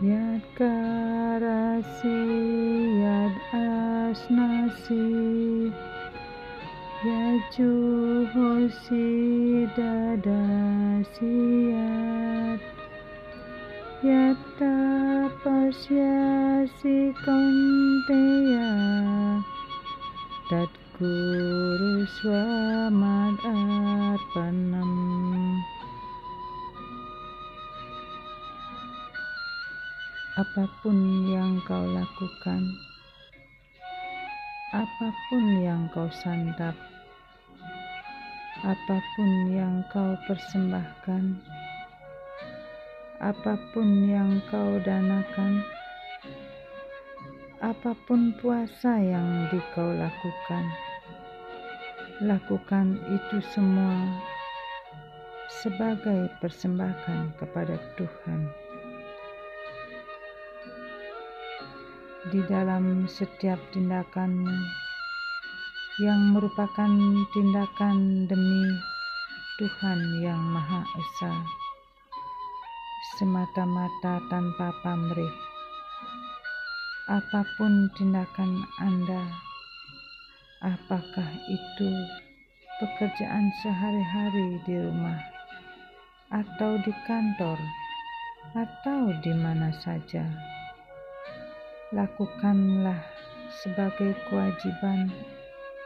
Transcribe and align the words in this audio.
Yad 0.00 0.40
karasi 0.56 2.16
yad 3.04 3.36
asnasi 3.52 5.04
Yaju 7.04 7.72
hosi 8.32 9.68
dadasiyat 9.76 11.20
Yatta 14.00 14.72
pasyasi 15.44 17.12
konteya 17.20 18.72
Tat 20.48 20.72
guru 20.96 22.08
swamat 22.08 23.36
apa 30.40 30.64
pun 30.80 30.96
yang 31.28 31.60
kau 31.68 31.84
lakukan, 31.84 32.64
apa 34.72 35.12
pun 35.28 35.44
yang 35.60 35.84
kau 35.92 36.08
santap, 36.08 36.72
apa 38.64 38.96
pun 39.12 39.52
yang 39.52 39.84
kau 39.92 40.16
persembahkan, 40.24 41.36
apa 43.20 43.52
pun 43.76 44.08
yang 44.08 44.40
kau 44.48 44.80
danakan, 44.80 45.60
apa 47.60 47.92
pun 48.08 48.32
puasa 48.40 48.96
yang 48.96 49.44
dikau 49.52 49.92
lakukan, 49.92 50.64
lakukan 52.24 52.96
itu 53.12 53.44
semua 53.52 54.08
sebagai 55.60 56.32
persembahan 56.40 57.28
kepada 57.36 57.76
Tuhan. 58.00 58.69
Di 62.28 62.44
dalam 62.44 63.08
setiap 63.08 63.56
tindakanmu 63.72 64.52
yang 66.04 66.36
merupakan 66.36 66.92
tindakan 67.32 68.28
demi 68.28 68.76
Tuhan 69.56 70.20
yang 70.20 70.36
Maha 70.36 70.84
Esa 71.00 71.32
semata-mata 73.16 74.20
tanpa 74.28 74.68
pamrih. 74.84 75.32
Apa 77.08 77.40
pun 77.56 77.88
tindakan 77.96 78.68
Anda 78.76 79.24
apakah 80.60 81.30
itu 81.48 81.90
pekerjaan 82.84 83.48
sehari-hari 83.64 84.60
di 84.68 84.76
rumah 84.76 85.20
atau 86.28 86.76
di 86.84 86.92
kantor 87.08 87.56
atau 88.52 89.08
di 89.24 89.32
mana 89.40 89.72
saja 89.80 90.24
lakukanlah 91.90 93.02
sebagai 93.50 94.14
kewajiban 94.30 95.10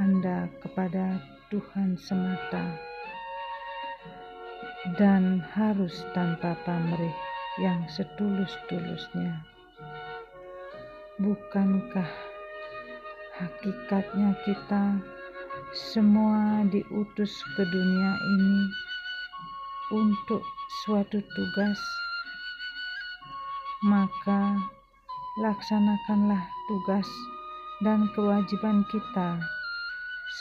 Anda 0.00 0.48
kepada 0.64 1.20
Tuhan 1.52 2.00
semata 2.00 2.72
dan 4.96 5.44
harus 5.52 6.00
tanpa 6.16 6.56
pamrih 6.64 7.12
yang 7.60 7.84
setulus-tulusnya. 7.92 9.44
Bukankah 11.20 12.08
hakikatnya 13.36 14.32
kita 14.48 14.96
semua 15.76 16.64
diutus 16.72 17.28
ke 17.60 17.62
dunia 17.68 18.12
ini 18.40 18.60
untuk 19.92 20.40
suatu 20.80 21.20
tugas? 21.20 21.80
Maka 23.84 24.56
laksanakanlah 25.38 26.42
tugas 26.66 27.06
dan 27.86 28.10
kewajiban 28.18 28.82
kita 28.90 29.38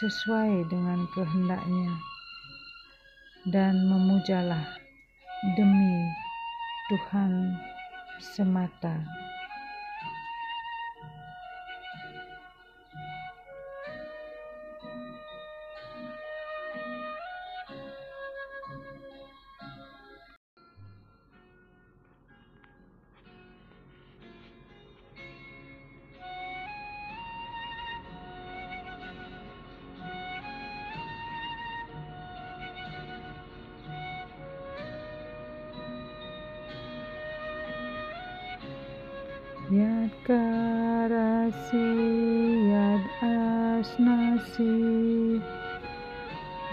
sesuai 0.01 0.65
dengan 0.65 1.05
kehendaknya 1.13 1.93
dan 3.53 3.85
memujalah 3.85 4.65
demi 5.53 6.09
Tuhan 6.89 7.53
semata. 8.17 9.28
Yad 39.69 40.09
karasi 40.25 41.85
yad 42.73 43.05
asnasi 43.21 44.73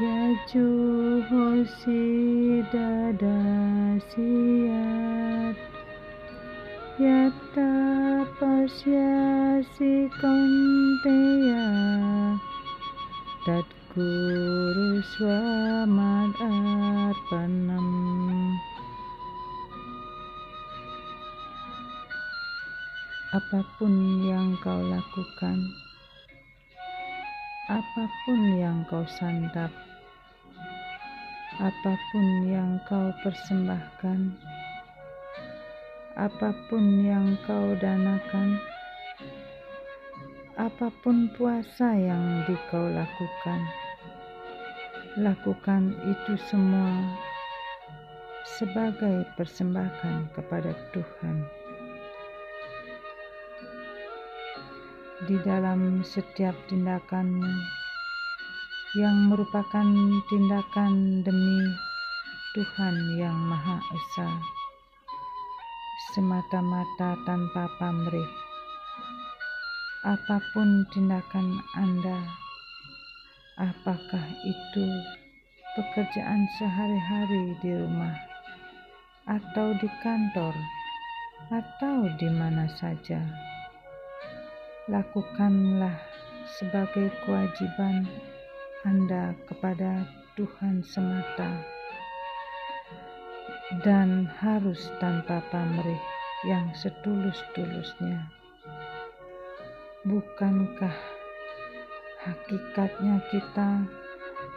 Yaju 0.00 0.68
hosi 1.28 2.04
dadasiyat 2.72 4.16
Yatta 6.96 7.68
pasyasi 8.40 10.08
konteya 10.16 11.68
Tat 13.44 13.68
guru 13.92 15.04
swamat 15.12 16.32
arpanam 16.40 17.85
apa 23.36 23.60
pun 23.76 23.92
yang 24.24 24.56
kau 24.64 24.80
lakukan, 24.80 25.60
apa 27.68 28.08
pun 28.24 28.40
yang 28.56 28.80
kau 28.88 29.04
santap, 29.04 29.68
apa 31.60 31.92
pun 32.08 32.48
yang 32.48 32.80
kau 32.88 33.12
persembahkan, 33.20 34.32
apa 36.16 36.48
pun 36.72 37.04
yang 37.04 37.36
kau 37.44 37.76
danakan, 37.76 38.56
apa 40.56 40.88
pun 41.04 41.28
puasa 41.36 41.92
yang 41.92 42.40
dikau 42.48 42.88
lakukan, 42.88 43.60
lakukan 45.20 45.92
itu 46.08 46.40
semua 46.48 47.04
sebagai 48.56 49.28
persembahan 49.36 50.24
kepada 50.32 50.72
Tuhan. 50.96 51.65
Di 55.24 55.40
dalam 55.40 56.04
setiap 56.04 56.52
tindakanmu 56.68 57.48
yang 59.00 59.32
merupakan 59.32 59.88
tindakan 60.28 61.24
demi 61.24 61.72
Tuhan 62.52 63.16
yang 63.16 63.32
Maha 63.32 63.80
Esa 63.96 64.28
semata-mata 66.12 67.16
tanpa 67.24 67.64
pamrih. 67.80 68.28
Apa 70.04 70.36
pun 70.52 70.84
tindakan 70.92 71.64
Anda 71.72 72.20
apakah 73.56 74.24
itu 74.44 74.86
pekerjaan 75.80 76.44
sehari-hari 76.60 77.56
di 77.64 77.72
rumah 77.72 78.16
atau 79.24 79.72
di 79.80 79.88
kantor 80.04 80.52
atau 81.48 82.04
di 82.20 82.28
mana 82.32 82.68
saja 82.76 83.20
lakukanlah 84.86 85.98
sebagai 86.46 87.10
kewajiban 87.26 88.06
Anda 88.86 89.34
kepada 89.50 90.06
Tuhan 90.38 90.86
semata 90.86 91.58
dan 93.82 94.30
harus 94.38 94.86
tanpa 95.02 95.42
pamrih 95.50 95.98
yang 96.46 96.70
setulus-tulusnya. 96.78 98.30
Bukankah 100.06 100.94
hakikatnya 102.22 103.18
kita 103.34 103.82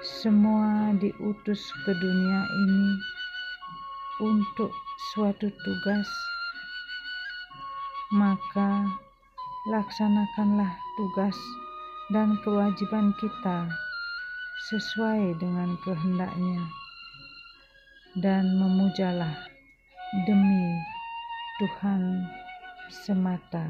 semua 0.06 0.94
diutus 1.02 1.58
ke 1.90 1.92
dunia 1.98 2.42
ini 2.70 2.90
untuk 4.22 4.70
suatu 5.10 5.50
tugas? 5.50 6.10
Maka 8.14 8.86
laksanakanlah 9.70 10.74
tugas 10.98 11.38
dan 12.10 12.34
kewajiban 12.42 13.14
kita 13.22 13.70
sesuai 14.74 15.38
dengan 15.38 15.78
kehendaknya 15.86 16.66
dan 18.18 18.50
memujalah 18.58 19.38
demi 20.26 20.74
Tuhan 21.62 22.26
semata. 22.90 23.70